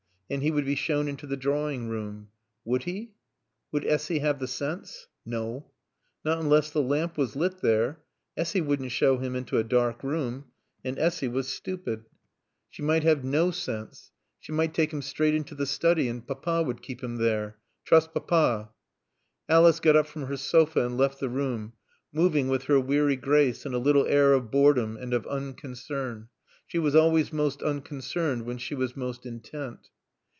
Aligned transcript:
And 0.33 0.41
he 0.41 0.49
would 0.49 0.63
be 0.63 0.75
shown 0.75 1.09
into 1.09 1.27
the 1.27 1.35
drawing 1.35 1.89
room. 1.89 2.29
Would 2.63 2.83
he? 2.83 3.15
Would 3.73 3.85
Essy 3.85 4.19
have 4.19 4.39
the 4.39 4.47
sense? 4.47 5.09
No. 5.25 5.71
Not 6.23 6.39
unless 6.39 6.69
the 6.69 6.81
lamp 6.81 7.17
was 7.17 7.35
lit 7.35 7.57
there. 7.61 7.99
Essy 8.37 8.61
wouldn't 8.61 8.93
show 8.93 9.17
him 9.17 9.35
into 9.35 9.57
a 9.57 9.63
dark 9.65 10.03
room. 10.05 10.45
And 10.85 10.97
Essy 10.97 11.27
was 11.27 11.49
stupid. 11.49 12.05
She 12.69 12.81
might 12.81 13.03
have 13.03 13.25
no 13.25 13.51
sense. 13.51 14.11
She 14.39 14.53
might 14.53 14.73
take 14.73 14.93
him 14.93 15.01
straight 15.01 15.35
into 15.35 15.53
the 15.53 15.65
study 15.65 16.07
and 16.07 16.25
Papa 16.25 16.63
would 16.63 16.81
keep 16.81 17.03
him 17.03 17.17
there. 17.17 17.57
Trust 17.83 18.13
Papa. 18.13 18.69
Alice 19.49 19.81
got 19.81 19.97
up 19.97 20.07
from 20.07 20.27
her 20.27 20.37
sofa 20.37 20.85
and 20.85 20.97
left 20.97 21.19
the 21.19 21.27
room; 21.27 21.73
moving 22.13 22.47
with 22.47 22.63
her 22.67 22.79
weary 22.79 23.17
grace 23.17 23.65
and 23.65 23.75
a 23.75 23.79
little 23.79 24.05
air 24.07 24.31
of 24.31 24.49
boredom 24.49 24.95
and 24.95 25.13
of 25.13 25.27
unconcern. 25.27 26.29
She 26.67 26.79
was 26.79 26.95
always 26.95 27.33
most 27.33 27.61
unconcerned 27.61 28.43
when 28.45 28.59
she 28.59 28.75
was 28.75 28.95
most 28.95 29.25
intent. 29.25 29.89